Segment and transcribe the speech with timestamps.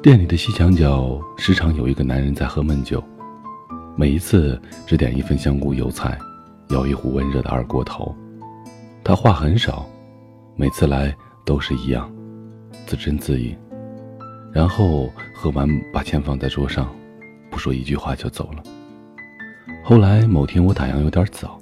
[0.00, 3.02] 店里的西墙角时常有一个男人在喝闷酒，
[3.96, 6.18] 每一次只点一份香菇油菜，
[6.68, 8.16] 舀一壶温热的二锅头。
[9.04, 9.86] 他话很少，
[10.56, 11.14] 每次来
[11.44, 12.10] 都是一样，
[12.86, 13.56] 自斟自饮，
[14.52, 16.90] 然后喝完把钱放在桌上，
[17.50, 18.62] 不说一句话就走了。
[19.84, 21.60] 后来某天我打烊有点早，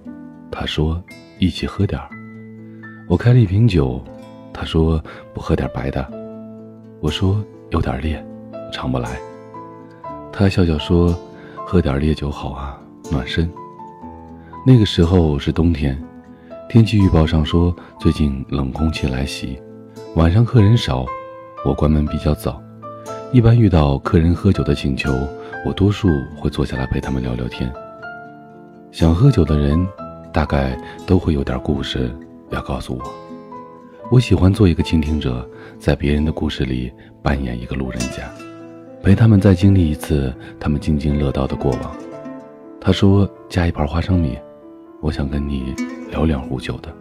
[0.52, 1.02] 他说
[1.38, 2.08] 一起喝点儿。
[3.08, 4.02] 我开了一瓶酒，
[4.52, 5.02] 他说
[5.32, 6.06] 不喝点白的。
[7.00, 8.24] 我说有点烈。
[8.72, 9.16] 尝不来，
[10.32, 11.16] 他笑笑说
[11.64, 12.78] ：“喝点烈酒好啊，
[13.12, 13.48] 暖身。”
[14.66, 15.96] 那个时候是冬天，
[16.68, 19.58] 天气预报上说最近冷空气来袭，
[20.16, 21.06] 晚上客人少，
[21.64, 22.60] 我关门比较早。
[23.32, 25.12] 一般遇到客人喝酒的请求，
[25.64, 27.72] 我多数会坐下来陪他们聊聊天。
[28.90, 29.86] 想喝酒的人，
[30.32, 32.12] 大概都会有点故事
[32.50, 33.02] 要告诉我。
[34.10, 38.30] 我喜欢做一个倾听者，在别人的故事里扮演一个路人甲。
[39.02, 41.96] 陪他们再经历一次他们津津乐道的过往。
[42.80, 44.38] 他说：“加一盘花生米，
[45.00, 45.74] 我想跟你
[46.10, 46.92] 聊两壶酒的。”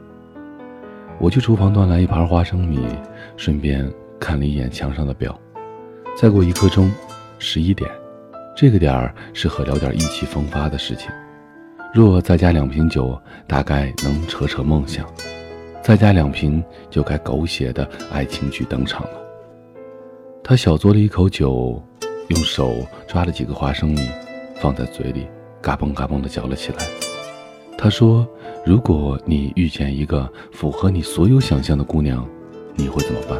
[1.19, 2.79] 我去厨房端来一盘花生米，
[3.37, 5.39] 顺便看了一眼墙上的表，
[6.15, 6.91] 再过一刻钟，
[7.39, 7.89] 十一点，
[8.55, 11.09] 这个点儿适合聊点意气风发的事情。
[11.93, 15.05] 若再加两瓶酒，大概能扯扯梦想；
[15.85, 19.21] 再加两瓶，就该狗血的爱情剧登场了。
[20.43, 21.79] 他小嘬了一口酒。
[22.29, 24.09] 用手抓了几个花生米，
[24.55, 25.27] 放在嘴里，
[25.61, 26.79] 嘎嘣嘎嘣地嚼了起来。
[27.77, 28.27] 他说
[28.65, 32.27] ：“如果你遇见一个符合你所有想象的姑娘，
[32.73, 33.39] 你会怎么办？”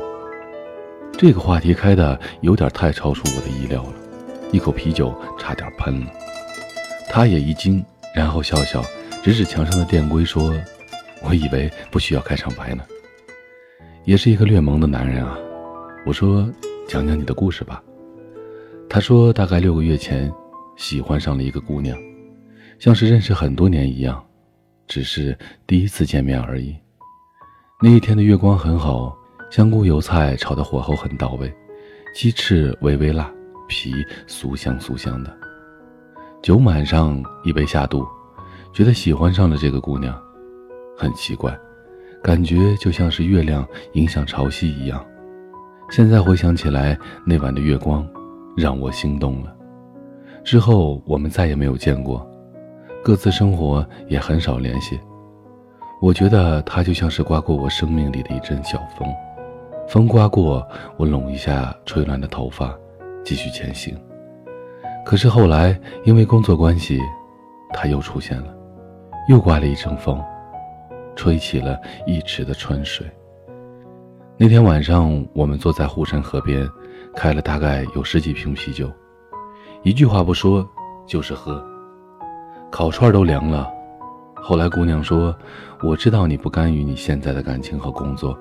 [1.17, 3.93] 这个话题开的有点太超出我的意料了，
[4.51, 6.11] 一口啤酒差点喷了。
[7.09, 8.85] 他也一惊，然后笑笑，
[9.23, 10.53] 指指墙上的电规说
[11.27, 12.83] ：“我以为不需要开场白呢。”
[14.05, 15.37] 也是一个略萌的男人啊。
[16.05, 16.47] 我说
[16.87, 17.81] ：“讲讲你的故事吧。”
[18.87, 20.31] 他说：“大概六个月前，
[20.75, 21.97] 喜欢上了一个姑娘，
[22.77, 24.23] 像是认识很多年一样，
[24.87, 25.35] 只是
[25.65, 26.75] 第一次见面而已。
[27.81, 29.17] 那一天的月光很好，
[29.49, 31.51] 香菇油菜炒的火候很到位，
[32.13, 33.29] 鸡翅微微辣，
[33.67, 33.91] 皮
[34.27, 35.35] 酥香酥香的。
[36.43, 38.05] 酒满上，一杯下肚，
[38.71, 40.15] 觉得喜欢上了这个姑娘，
[40.97, 41.57] 很奇怪，
[42.23, 45.05] 感觉就像是月亮影响潮汐一样。
[45.89, 48.07] 现在回想起来，那晚的月光。”
[48.57, 49.53] 让我心动了。
[50.41, 52.25] 之后我们再也没有见过，
[53.03, 54.97] 各自生活也很少联系。
[56.01, 59.13] 我觉得他就像是刮过我生命里的一阵小风，
[59.89, 62.73] 风刮过，我拢一下吹乱的头发，
[63.25, 63.93] 继续前行。
[65.05, 67.01] 可是后来因为工作关系，
[67.73, 68.55] 他又出现了，
[69.27, 70.23] 又刮了一阵风，
[71.15, 73.05] 吹起了一池的春水。
[74.37, 76.69] 那天晚上，我们坐在护城河边。
[77.15, 78.91] 开了大概有十几瓶啤酒，
[79.83, 80.67] 一句话不说，
[81.07, 81.65] 就是喝。
[82.69, 83.71] 烤串都凉了。
[84.33, 85.33] 后来姑娘说
[85.81, 88.37] ：“我知道你不甘于你现在的感情和工作，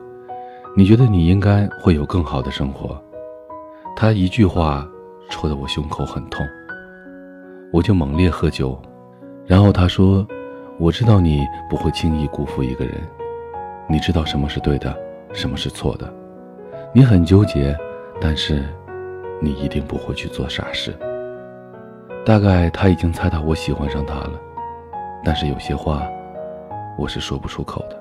[0.76, 3.00] 你觉得你应该会有更好的生活。”
[3.94, 4.84] 她一句话
[5.30, 6.44] 戳得我胸口很痛，
[7.72, 8.76] 我就猛烈喝酒。
[9.46, 10.26] 然后她说
[10.78, 12.94] ：“我知道你不会轻易辜负一个人，
[13.88, 14.96] 你知道什么是对的，
[15.32, 16.12] 什么是错的，
[16.92, 17.76] 你很纠结。”
[18.20, 18.62] 但是，
[19.42, 20.96] 你一定不会去做傻事。
[22.24, 24.40] 大概他已经猜到我喜欢上他了，
[25.24, 26.08] 但是有些话，
[26.96, 28.00] 我是说不出口的。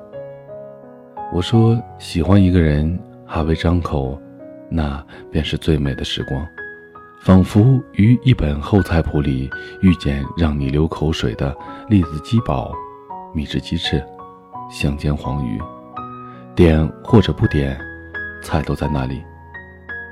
[1.34, 4.18] 我说喜欢一个人还未张口，
[4.70, 6.48] 那便是最美的时光，
[7.24, 11.56] 仿佛于一本厚菜谱里遇见让你流口水的
[11.88, 12.70] 栗子鸡煲、
[13.34, 14.04] 秘制鸡翅、
[14.70, 15.58] 香煎黄鱼，
[16.54, 17.80] 点或者不点，
[18.42, 19.24] 菜都在那里。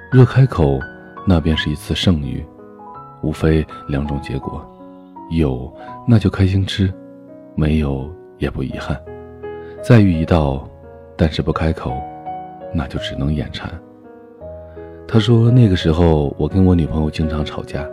[0.10, 0.80] 若开口，
[1.28, 2.46] 那便是一次盛遇，
[3.22, 4.66] 无非两种结果：
[5.32, 5.70] 有
[6.08, 6.90] 那就开心吃，
[7.56, 8.98] 没有也不遗憾。
[9.84, 10.66] 再遇一道，
[11.18, 12.02] 但是不开口，
[12.74, 13.70] 那就只能眼馋。
[15.14, 17.86] 他说那个时候我跟我女朋友经常吵架，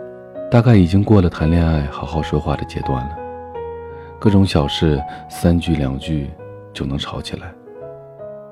[0.49, 3.17] 大概已经过了谈恋爱好好说话的阶段了，
[4.17, 4.97] 各种小事
[5.29, 6.31] 三句两句
[6.71, 7.53] 就能吵起来。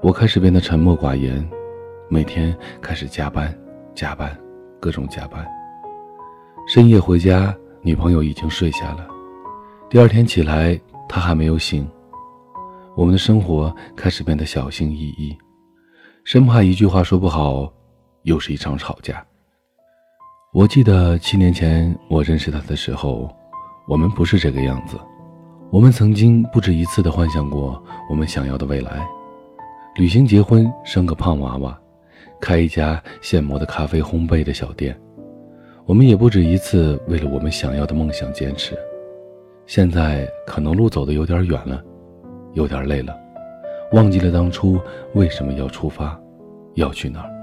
[0.01, 1.49] 我开始变得沉默寡言。
[2.09, 3.57] 每天开始加班，
[3.95, 4.37] 加班，
[4.81, 5.47] 各种加班。
[6.67, 9.07] 深夜回家，女朋友已经睡下了。
[9.89, 10.77] 第二天起来，
[11.07, 11.89] 她还没有醒。
[12.97, 15.37] 我们的生活开始变得小心翼翼，
[16.25, 17.71] 生怕一句话说不好，
[18.27, 19.25] 又是一场吵架。
[20.53, 23.33] 我记得七年前我认识他的时候，
[23.87, 24.99] 我们不是这个样子。
[25.71, 29.07] 我们曾经不止一次的幻想过我们想要的未来。
[29.95, 31.79] 旅行、结婚、生个胖娃娃，
[32.39, 34.97] 开一家现磨的咖啡烘焙的小店。
[35.85, 38.77] 我们也不止一次为了我们想要的梦想坚持。
[39.65, 41.81] 现在可能路走的有点远了，
[42.53, 43.17] 有点累了，
[43.93, 44.77] 忘记了当初
[45.13, 46.19] 为什么要出发，
[46.75, 47.36] 要去哪儿。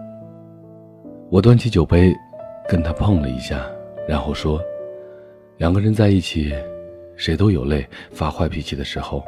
[1.31, 2.15] 我端起酒杯，
[2.69, 3.67] 跟他碰了一下，
[4.07, 4.61] 然后说
[5.57, 6.53] ：“两个人在一起，
[7.17, 9.25] 谁都有累、发坏脾气的时候。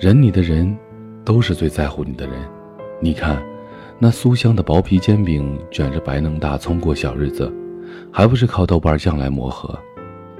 [0.00, 0.76] 忍你的人，
[1.24, 2.34] 都是最在乎你的人。
[2.98, 3.40] 你看，
[3.98, 7.52] 那酥香的薄皮煎饼，卷着白嫩大葱过小日子，
[8.10, 9.78] 还不是靠豆瓣酱来磨合？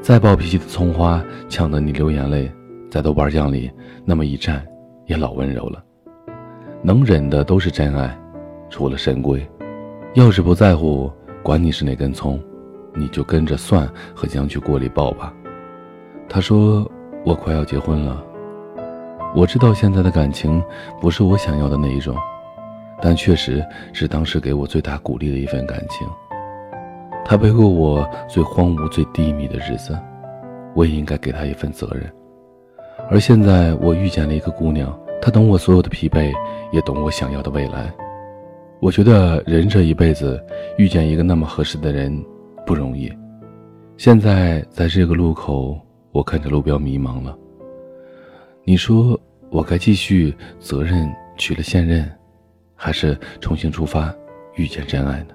[0.00, 2.50] 再暴脾气的葱花，呛得你流眼泪，
[2.90, 3.70] 在豆瓣酱里
[4.04, 4.60] 那么一蘸，
[5.06, 5.84] 也老温柔了。
[6.82, 8.18] 能忍的都是真爱，
[8.68, 9.40] 除了神龟。”
[10.14, 11.10] 要是不在乎，
[11.42, 12.38] 管你是哪根葱，
[12.94, 15.32] 你就跟着蒜和姜去锅里爆吧。
[16.28, 16.86] 他说
[17.24, 18.22] ：“我快要结婚了，
[19.34, 20.62] 我知道现在的感情
[21.00, 22.14] 不是我想要的那一种，
[23.00, 23.64] 但确实
[23.94, 26.06] 是当时给我最大鼓励的一份感情。
[27.24, 29.98] 他陪过我最荒芜、最低迷的日子，
[30.74, 32.12] 我也应该给他一份责任。
[33.08, 36.30] 而现在我遇见了一个姑娘，她懂我所有的疲惫，
[36.70, 37.90] 也懂我想要的未来。”
[38.82, 40.44] 我觉得人这一辈子
[40.76, 42.12] 遇见一个那么合适的人
[42.66, 43.08] 不容易。
[43.96, 45.80] 现在在这个路口，
[46.10, 47.38] 我看着路标迷茫了。
[48.64, 49.16] 你说
[49.50, 52.10] 我该继续责任娶了现任，
[52.74, 54.12] 还是重新出发
[54.56, 55.34] 遇见真爱呢？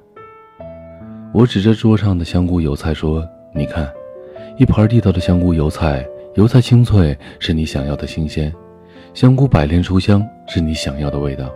[1.33, 3.89] 我指着桌上的香菇油菜说：“你看，
[4.57, 6.05] 一盘地道的香菇油菜，
[6.35, 8.53] 油菜清脆是你想要的新鲜，
[9.13, 11.49] 香菇百炼出香是你想要的味道。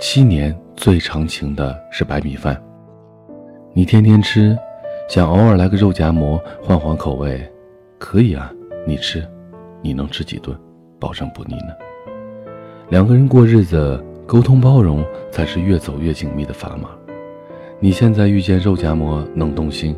[0.00, 2.60] 七年。”最长情的是白米饭，
[3.72, 4.56] 你天天吃，
[5.08, 7.40] 想偶尔来个肉夹馍换换口味，
[7.98, 8.52] 可以啊，
[8.86, 9.26] 你吃，
[9.80, 10.54] 你能吃几顿，
[10.98, 11.72] 保证不腻呢。
[12.90, 16.90] 两个人过日子，沟通包容才是越走越紧密的砝码。
[17.78, 19.96] 你现在遇见肉夹馍能动心，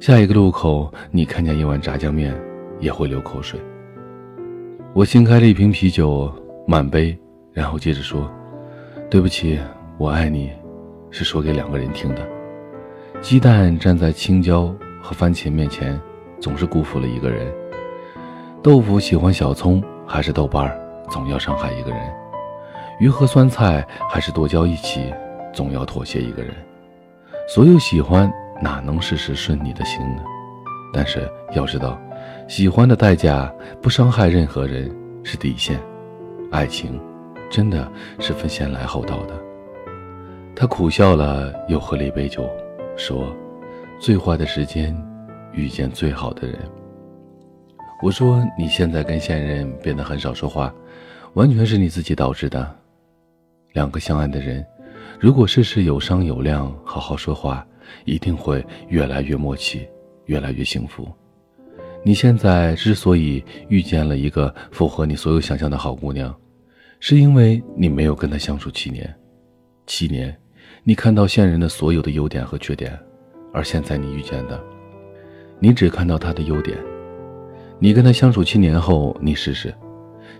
[0.00, 2.38] 下一个路口你看见一碗炸酱面
[2.80, 3.58] 也会流口水。
[4.92, 6.30] 我新开了一瓶啤酒，
[6.66, 7.16] 满杯，
[7.52, 8.28] 然后接着说，
[9.08, 9.58] 对不起。
[10.00, 10.50] 我爱你，
[11.10, 12.26] 是说给两个人听的。
[13.20, 16.00] 鸡蛋站在青椒和番茄面前，
[16.40, 17.46] 总是辜负了一个人。
[18.62, 20.80] 豆腐喜欢小葱还是豆瓣儿，
[21.10, 22.00] 总要伤害一个人。
[22.98, 25.12] 鱼和酸菜还是剁椒一起，
[25.52, 26.54] 总要妥协一个人。
[27.46, 28.32] 所有喜欢
[28.62, 30.22] 哪能事事顺你的心呢？
[30.94, 32.00] 但是要知道，
[32.48, 34.90] 喜欢的代价不伤害任何人
[35.22, 35.78] 是底线。
[36.50, 36.98] 爱情，
[37.50, 37.86] 真的
[38.18, 39.34] 是分先来后到的。
[40.60, 42.46] 他苦笑了，又喝了一杯酒，
[42.94, 43.34] 说
[43.98, 44.94] ：“最坏的时间，
[45.54, 46.58] 遇见最好的人。”
[48.04, 50.70] 我说：“你现在跟现任变得很少说话，
[51.32, 52.76] 完全是你自己导致的。
[53.72, 54.62] 两个相爱的人，
[55.18, 57.66] 如果事事有商有量，好好说话，
[58.04, 59.88] 一定会越来越默契，
[60.26, 61.08] 越来越幸福。
[62.04, 66.38] 你现在之所以遇见了一个符合你所有想象的好姑娘，
[66.98, 69.10] 是因为你没有跟她相处七年，
[69.86, 70.36] 七年。”
[70.82, 72.98] 你看到现任的所有的优点和缺点，
[73.52, 74.58] 而现在你遇见的，
[75.58, 76.78] 你只看到他的优点。
[77.78, 79.74] 你跟他相处七年后，你试试，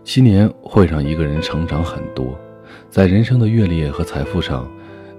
[0.02, 2.38] 七年会让一个人成长很多，
[2.88, 4.66] 在人生的阅历和财富上，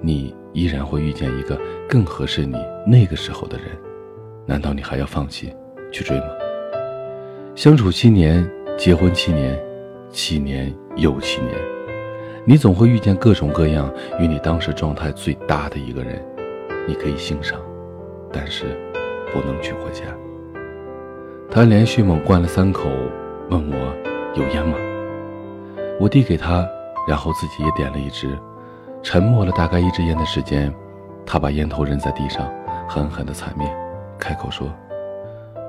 [0.01, 3.67] 你依然会遇见一个更合适你那个时候的人。
[4.47, 5.53] 难道你还要放弃
[5.91, 6.25] 去追吗？
[7.55, 8.43] 相处七年，
[8.75, 9.59] 结婚七年，
[10.09, 11.53] 七年又七年。
[12.43, 16.25] 你总会遇见各种各样与你当时状态最搭的一个人，
[16.87, 17.59] 你可以欣赏，
[18.33, 18.65] 但是
[19.31, 20.05] 不能娶回家。
[21.51, 22.89] 他连续猛灌了三口，
[23.51, 23.93] 问我
[24.33, 24.75] 有烟吗？
[25.99, 26.67] 我递给他，
[27.07, 28.27] 然后自己也点了一支。
[29.03, 30.73] 沉默了大概一支烟的时间，
[31.25, 32.51] 他把烟头扔在地上，
[32.89, 33.71] 狠狠地踩灭，
[34.17, 34.67] 开口说：“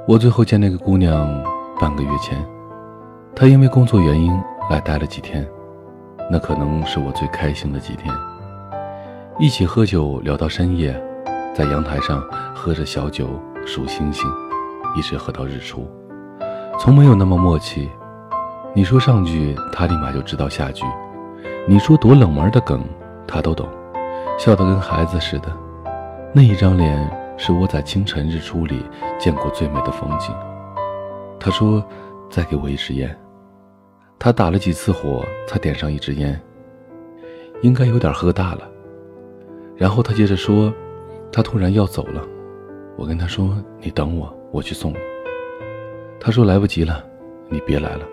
[0.08, 1.44] 我最后见那个姑娘
[1.78, 2.42] 半个月前，
[3.36, 4.32] 她因为工作原因
[4.70, 5.46] 来待了几天。”
[6.30, 8.12] 那可能是我最开心的几天，
[9.38, 10.98] 一起喝酒聊到深夜，
[11.54, 12.22] 在阳台上
[12.54, 13.28] 喝着小酒
[13.66, 14.26] 数星星，
[14.96, 15.86] 一直喝到日出，
[16.78, 17.90] 从没有那么默契。
[18.74, 20.86] 你说上句，他立马就知道下句；
[21.68, 22.82] 你说多冷门的梗，
[23.26, 23.68] 他都懂，
[24.38, 25.52] 笑得跟孩子似的。
[26.32, 28.82] 那一张脸是我在清晨日出里
[29.18, 30.34] 见过最美的风景。
[31.38, 31.84] 他说
[32.30, 33.14] ：“再给我一支烟。”
[34.24, 36.40] 他打了几次火，才点上一支烟。
[37.60, 38.70] 应该有点喝大了。
[39.76, 40.72] 然后他接着说
[41.32, 42.24] ：“他突然要走了。”
[42.96, 44.96] 我跟他说：“你等我，我去送你。”
[46.22, 47.04] 他说：“来不及了，
[47.48, 48.06] 你别来了。”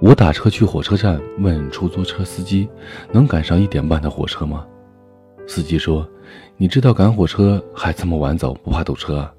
[0.00, 2.66] 我打车去火车站，问出租车司机
[3.12, 4.66] 能赶上一点半的火车吗？
[5.46, 6.08] 司机说
[6.56, 9.30] ：“你知道赶火车还这么晚走，不怕堵车啊？”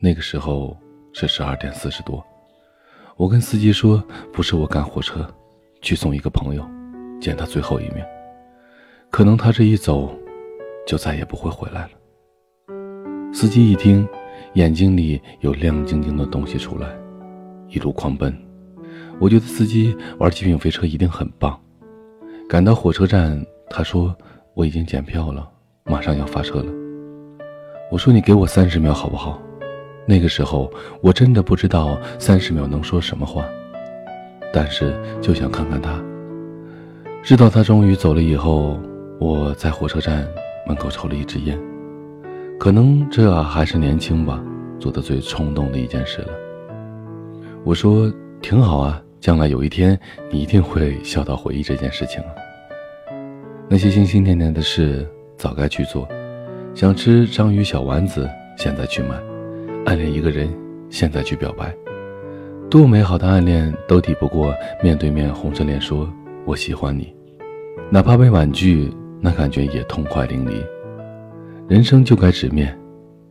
[0.00, 0.76] 那个时候
[1.14, 2.22] 是十二点四十多。
[3.18, 4.00] 我跟司机说
[4.32, 5.28] ：“不是我赶火车，
[5.82, 6.64] 去送一个朋友，
[7.20, 8.06] 见他最后一面。
[9.10, 10.16] 可能他这一走，
[10.86, 11.90] 就再也不会回来了。”
[13.34, 14.08] 司机一听，
[14.54, 16.96] 眼睛里有亮晶晶的东西出来，
[17.66, 18.32] 一路狂奔。
[19.18, 21.60] 我觉得司机玩极品飞车一定很棒。
[22.48, 24.16] 赶到火车站，他说
[24.54, 25.50] ：“我已经检票了，
[25.86, 26.72] 马上要发车了。”
[27.90, 29.42] 我说：“你给我三十秒好不好？”
[30.08, 30.72] 那个时候
[31.02, 33.44] 我真的不知道三十秒能说什么话，
[34.50, 36.02] 但是就想看看他。
[37.22, 38.80] 直到他终于走了以后，
[39.20, 40.26] 我在火车站
[40.66, 41.58] 门口抽了一支烟。
[42.58, 44.42] 可能这还是年轻吧，
[44.80, 46.30] 做的最冲动的一件事了。
[47.62, 48.10] 我说
[48.40, 49.98] ：“挺好啊。”将来有一天，
[50.30, 52.30] 你一定会笑到回忆这件事情啊。
[53.68, 55.04] 那些心心念念的事，
[55.36, 56.08] 早该去做。
[56.72, 59.16] 想吃章鱼小丸子，现在去买；
[59.88, 60.54] 暗恋一个人，
[60.90, 61.74] 现在去表白。
[62.68, 66.06] 多美好的暗恋，都抵不过面对面红着脸说
[66.44, 67.10] “我喜欢你”。
[67.88, 70.62] 哪怕被婉拒，那感觉也痛快淋漓。
[71.66, 72.78] 人生就该直面，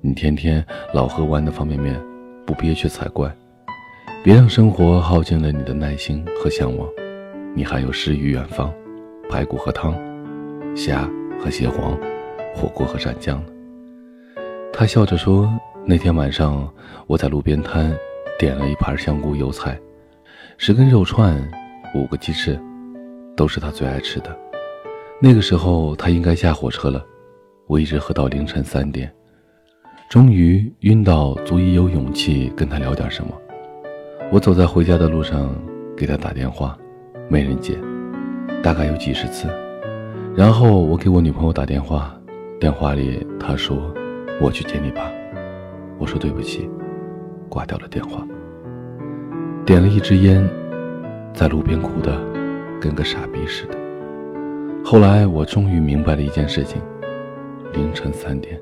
[0.02, 1.96] 你天天老喝完的方便面，
[2.44, 3.32] 不憋屈才怪。
[4.24, 6.90] 别让生活耗尽了你的耐心和向往，
[7.54, 8.74] 你还有诗与远方，
[9.30, 9.94] 排骨和汤，
[10.76, 11.08] 虾
[11.40, 11.96] 和蟹黄，
[12.56, 13.50] 火锅和蘸酱呢。
[14.74, 15.48] 他笑着说
[15.89, 16.70] ：“那天晚上
[17.08, 17.98] 我在路边摊
[18.38, 19.79] 点了一盘香菇油菜，
[20.58, 21.41] 十根肉串，
[21.96, 22.60] 五个鸡翅，
[23.38, 24.38] 都是他最爱吃的。
[25.22, 27.01] 那个时候他应该下火车了，
[27.67, 29.10] 我一直喝到凌晨三点，
[30.10, 33.34] 终于晕到足以有勇气跟他聊点什么。”
[34.29, 35.56] 我走在回家的路上，
[35.96, 36.77] 给他打电话，
[37.29, 37.77] 没人接，
[38.62, 39.48] 大概有几十次。
[40.36, 42.13] 然后我给我女朋友打电话，
[42.60, 43.89] 电话里她说
[44.41, 45.10] ：“我去接你吧。”
[45.98, 46.70] 我说：“对不起。”
[47.50, 48.25] 挂掉了电话。
[49.66, 50.48] 点了一支烟，
[51.34, 52.18] 在路边哭的
[52.80, 53.77] 跟个傻逼似的。
[54.84, 56.82] 后来我终于明白了一件事情：
[57.74, 58.60] 凌晨三点，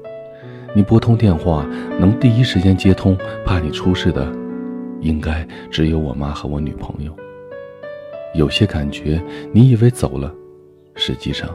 [0.74, 1.66] 你拨通电话
[2.00, 4.32] 能第一时间接通，怕你出事的。
[5.02, 7.16] 应该只有我妈和我女朋友。
[8.34, 10.34] 有些感觉，你以为走了，
[10.96, 11.50] 实际上，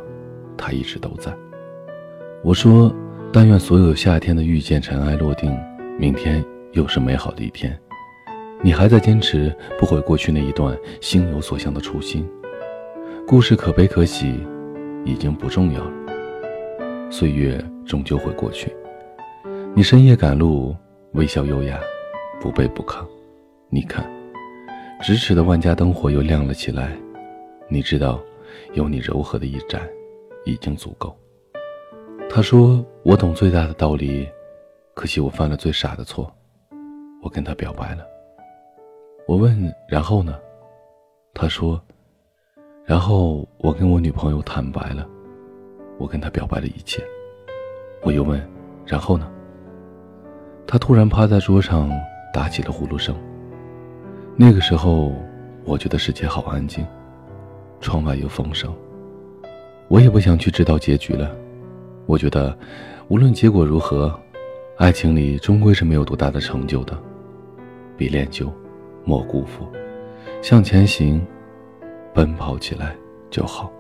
[0.56, 1.34] 他一直都在。
[2.44, 2.94] 我说，
[3.32, 5.50] 但愿所有夏天的遇见尘埃落定，
[5.98, 7.78] 明天又是美好的一天。
[8.62, 12.28] 你还在坚持不悔过去那一段心有所向的初心。
[13.26, 14.40] 故事可悲可喜，
[15.04, 15.92] 已经不重要了。
[17.10, 18.74] 岁月终究会过去。
[19.74, 20.76] 你深夜赶路，
[21.12, 21.80] 微笑优雅，
[22.40, 23.04] 不卑不亢。
[23.68, 24.04] 你看，
[25.02, 26.96] 咫尺的万家灯火又亮了起来。
[27.68, 28.20] 你知道，
[28.74, 29.80] 有你柔和的一盏，
[30.44, 31.16] 已经足够。
[32.28, 34.28] 他说：“我懂最大的道理，
[34.94, 36.32] 可惜我犯了最傻的错，
[37.22, 38.06] 我跟他表白了。”
[39.26, 40.38] 我问：“然后呢？”
[41.32, 41.80] 他说
[42.84, 45.06] ：“然后我跟我女朋友坦白了，
[45.98, 47.02] 我跟他表白了一切。”
[48.02, 48.40] 我又问
[48.84, 49.30] ：“然后呢？”
[50.66, 51.90] 他突然趴在桌上，
[52.32, 53.14] 打起了呼噜声。
[54.36, 55.12] 那个时候，
[55.64, 56.86] 我觉得世界好安静，
[57.80, 58.74] 窗外有风声。
[59.88, 61.34] 我也不想去知道结局了。
[62.06, 62.56] 我觉得，
[63.08, 64.18] 无论结果如何，
[64.80, 66.98] 爱情里终归是没有多大的成就的。
[67.98, 68.50] 别恋旧，
[69.04, 69.68] 莫辜负，
[70.40, 71.20] 向前行，
[72.14, 72.96] 奔跑起来
[73.30, 73.70] 就好。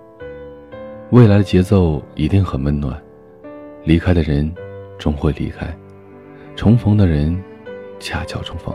[1.08, 3.02] 未来的节奏一定很温暖。
[3.82, 4.54] 离开的人，
[4.98, 5.68] 终会离开；
[6.54, 7.42] 重逢的人，
[7.98, 8.74] 恰巧重逢；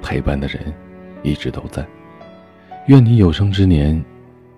[0.00, 0.72] 陪伴的人。
[1.24, 1.84] 一直都在。
[2.86, 4.00] 愿你有生之年，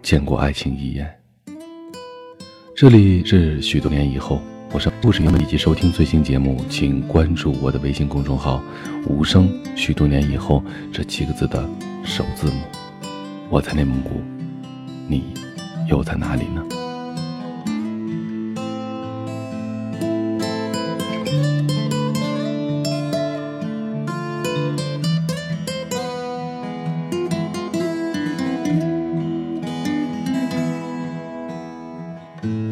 [0.03, 1.11] 见过爱情一眼。
[2.77, 4.39] 这里是许多年以后，
[4.75, 8.61] 我是故事原本以及收听最新节目，请关注我的微信公众号
[9.07, 10.61] “无声许多年以后”
[10.93, 11.65] 这七个字的
[12.05, 12.61] 首字母。
[13.49, 14.21] 我在内蒙古，
[15.07, 15.33] 你
[15.89, 16.61] 又在哪里呢？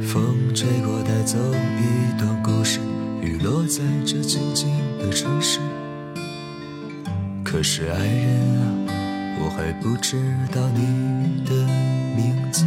[0.02, 1.38] 风吹过，带走
[3.74, 5.58] 在这静静的城市，
[7.42, 8.92] 可是爱人啊，
[9.40, 10.18] 我还不知
[10.54, 11.54] 道你的
[12.14, 12.66] 名字。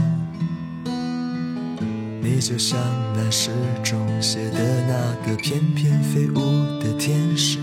[2.23, 2.79] 你就像
[3.15, 3.51] 那诗
[3.83, 4.57] 中写的
[4.87, 6.39] 那个翩翩飞舞
[6.79, 7.59] 的天使，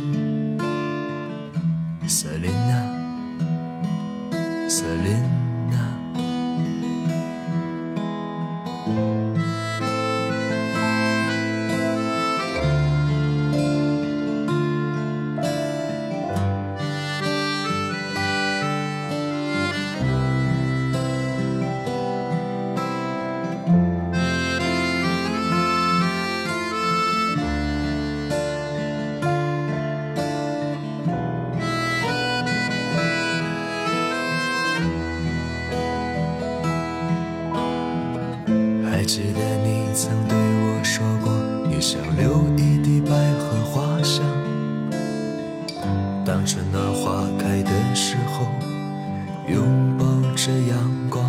[50.44, 50.76] 是阳
[51.08, 51.24] 光，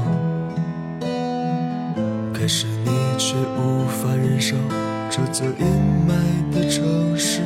[2.34, 2.90] 可是你
[3.20, 4.56] 却无法忍受
[5.08, 5.68] 这座阴
[6.08, 6.16] 霾
[6.52, 7.42] 的城市。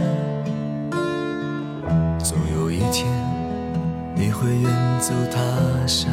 [2.23, 3.05] 总有一天
[4.15, 4.71] 你会远
[5.01, 5.41] 走他
[5.85, 6.09] 乡，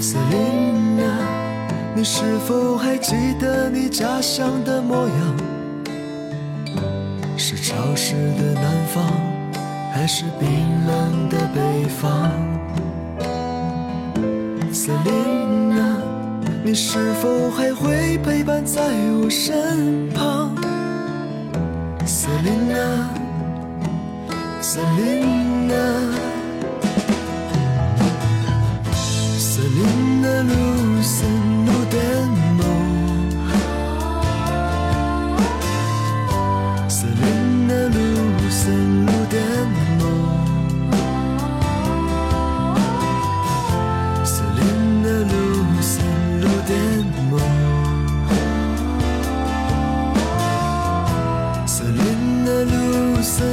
[0.00, 1.08] 森林啊，
[1.94, 5.36] 你是否还记得你家乡的模样？
[7.36, 9.37] 是潮湿的南方。
[9.92, 10.48] 还是冰
[10.86, 12.30] 冷的北方
[14.72, 15.96] 森林啊
[16.64, 18.80] 你是否还会陪伴在
[19.22, 20.54] 我身旁？
[22.04, 23.10] 森林啊
[24.60, 25.76] 森林啊
[29.38, 30.52] 森林的路
[51.68, 53.46] 思念的路上